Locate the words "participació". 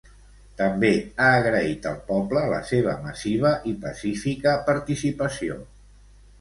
4.73-5.63